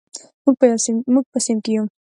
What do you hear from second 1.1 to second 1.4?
موږ په